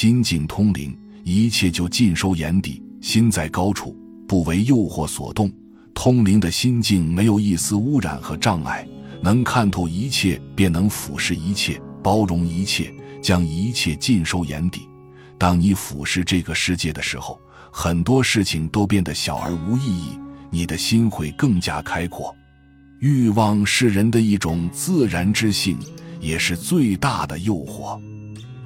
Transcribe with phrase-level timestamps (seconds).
[0.00, 2.82] 心境通灵，一切就尽收眼底。
[3.02, 3.94] 心在高处，
[4.26, 5.52] 不为诱惑所动。
[5.92, 8.88] 通灵的心境没有一丝污染和障碍，
[9.22, 12.90] 能看透一切，便能俯视一切，包容一切，
[13.20, 14.88] 将一切尽收眼底。
[15.36, 17.38] 当你俯视这个世界的时候，
[17.70, 22.34] 很多事情都变得小而无意义，你的心会更加开阔。
[23.00, 25.76] 欲望是人的一种自然之性，
[26.22, 28.00] 也是最大的诱惑。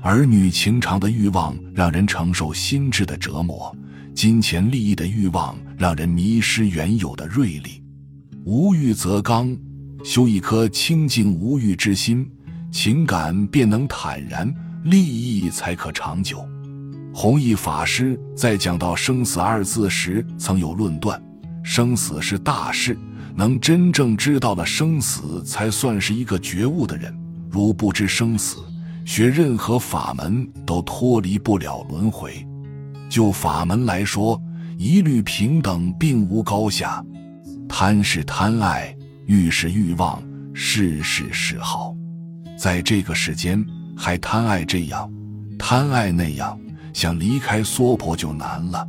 [0.05, 3.75] 儿女情长的欲望让人承受心智的折磨，
[4.15, 7.83] 金钱利益的欲望让人迷失原有的锐利。
[8.45, 9.57] 无欲则刚，
[10.05, 12.31] 修一颗清净无欲之心，
[12.71, 16.47] 情感便能坦然，利益才可长久。
[17.15, 21.19] 弘一法师在讲到生死二字时，曾有论断：
[21.63, 22.95] 生死是大事，
[23.35, 27.11] 能真正知道了生死，才算是一个觉悟的人。
[27.51, 28.59] 如不知生死，
[29.05, 32.47] 学任何法门都脱离不了轮回。
[33.09, 34.41] 就法门来说，
[34.77, 37.05] 一律平等，并无高下。
[37.69, 38.97] 贪是贪爱，
[39.27, 41.95] 欲是欲望，事是嗜好。
[42.57, 43.65] 在这个世间，
[43.97, 45.11] 还贪爱这样，
[45.59, 46.59] 贪爱那样。
[46.93, 48.89] 想离开娑婆就难了。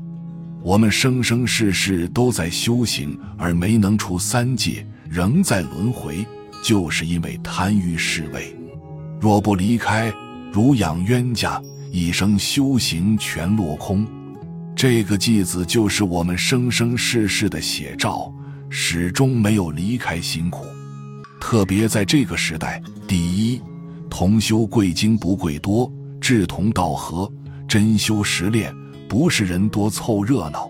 [0.61, 6.23] 我们生生世世都在修行，而没能出三界，仍在轮回，
[6.63, 8.55] 就是因为贪欲是味。
[9.19, 10.13] 若不离开，
[10.51, 14.05] 如养冤家，一生修行全落空。
[14.75, 18.31] 这个偈子就是我们生生世世的写照，
[18.69, 20.65] 始终没有离开辛苦。
[21.39, 23.61] 特别在这个时代，第一，
[24.09, 27.31] 同修贵精不贵多，志同道合。
[27.67, 28.71] 真修实练，
[29.09, 30.69] 不是人多凑热闹。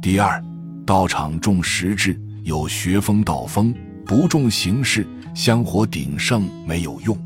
[0.00, 0.42] 第二，
[0.86, 3.74] 道场重实质，有学风道风，
[4.06, 7.16] 不重形式，香火鼎盛没有用。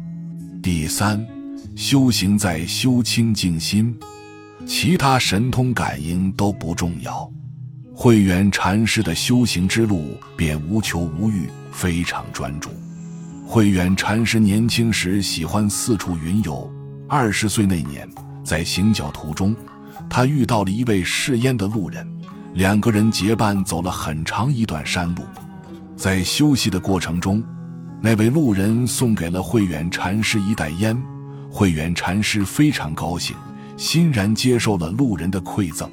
[0.66, 1.24] 第三，
[1.76, 3.96] 修行在修清净心，
[4.66, 7.30] 其他神通感应都不重要。
[7.94, 12.68] 慧远禅师的修行之路便无求无欲，非常专注。
[13.46, 16.68] 慧远禅师年轻时喜欢四处云游，
[17.08, 18.04] 二十岁那年。
[18.42, 19.54] 在行脚途中，
[20.10, 22.04] 他遇到了一位试烟的路人，
[22.54, 25.22] 两个人结伴走了很长一段山路。
[25.96, 27.40] 在休息的过程中，
[28.06, 30.96] 那位路人送给了慧远禅师一袋烟，
[31.50, 33.34] 慧远禅师非常高兴，
[33.76, 35.90] 欣然接受了路人的馈赠。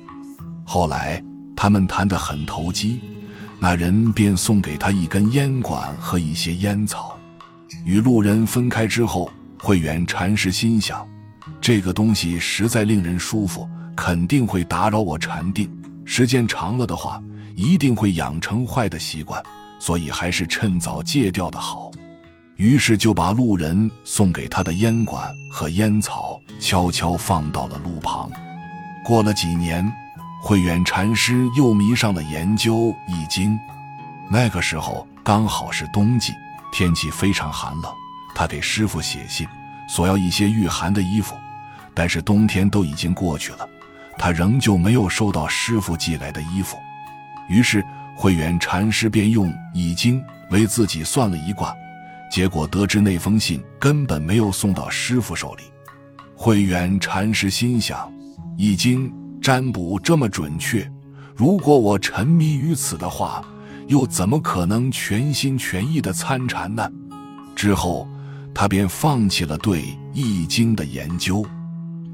[0.64, 1.20] 后来
[1.56, 3.00] 他们谈得很投机，
[3.58, 7.18] 那人便送给他一根烟管和一些烟草。
[7.84, 11.04] 与路人分开之后，慧远禅师心想。
[11.60, 15.68] 这个东西实在令人舒服，肯定会打扰我禅定。
[16.06, 17.20] 时间长了的话，
[17.56, 19.42] 一定会养成坏的习惯，
[19.80, 21.90] 所以还是趁早戒掉的好。
[22.64, 28.32] 于是就把路人送给他的烟管和烟草悄悄放到了路旁。
[29.04, 29.86] 过了几年，
[30.42, 32.74] 慧远禅师又迷上了研究
[33.06, 33.52] 《易经》。
[34.32, 36.32] 那个时候刚好是冬季，
[36.72, 37.92] 天气非常寒冷。
[38.34, 39.46] 他给师傅写信，
[39.90, 41.36] 索要一些御寒的衣服。
[41.94, 43.68] 但是冬天都已经过去了，
[44.18, 46.78] 他仍旧没有收到师傅寄来的衣服。
[47.50, 47.86] 于是
[48.16, 51.76] 慧远禅师便用《易经》为自己算了一卦，
[52.34, 55.66] 结果得知那封信根本没有送到师傅手里。
[56.36, 58.10] 慧远禅师心想：
[58.58, 59.08] 《易经》
[59.40, 60.92] 占卜这么准确，
[61.36, 63.46] 如果我沉迷于此的话，
[63.86, 66.92] 又怎么可能全心全意的参禅呢？
[67.56, 68.08] 之后，
[68.52, 71.46] 他便放弃了对《易经》的研究。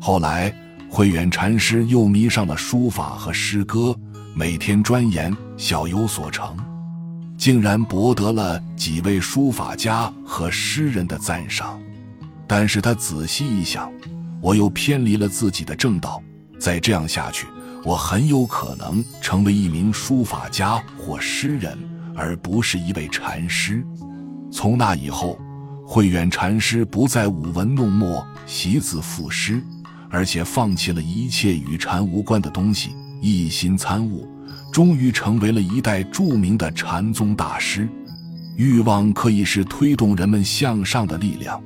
[0.02, 0.54] 后来，
[0.90, 3.96] 慧远禅师又迷上了书法和诗歌，
[4.36, 6.58] 每天钻研，小有所成，
[7.40, 11.80] 竟然博得了几位书法家和诗人的赞赏。
[12.46, 13.90] 但是他仔细一想，
[14.42, 16.22] 我又偏离了自己的正道，
[16.60, 17.48] 再这样下去，
[17.86, 21.78] 我很有可能成为一名书法家或诗人，
[22.14, 23.82] 而不是一位禅师。
[24.52, 25.40] 从那以后，
[25.88, 29.64] 慧远禅师不再舞文弄墨、习字赋诗。
[30.12, 34.28] 而且放弃了一切与禅无关的东西，一心参悟，
[34.72, 37.88] 终于成为了一代著名的禅宗大师。
[38.56, 41.62] 欲望可以是推动人们向上的力量，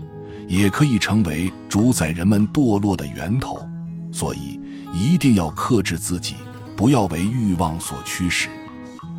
[0.47, 3.59] 也可以成为主宰人们堕落的源头。
[4.12, 4.59] 所以，
[4.94, 6.35] 一定要克制自己，
[6.77, 8.47] 不要为欲望所驱使，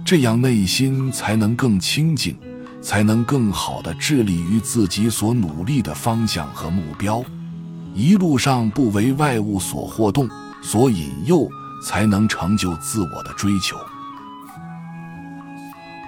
[0.04, 2.36] 这样内心才能更清净，
[2.80, 7.24] 才能更好的致力于自己所努力的方向和目标。
[7.92, 10.28] 一路上不为外物所惑动、
[10.62, 11.48] 所引诱，
[11.84, 13.76] 才能成就自我的追求。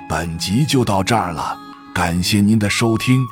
[0.08, 1.56] 本集就到这儿了，
[1.94, 3.26] 感谢您的收听，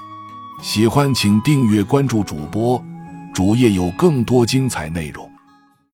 [0.61, 2.85] 喜欢请订阅关注主播，
[3.33, 5.34] 主页有更多精彩内容。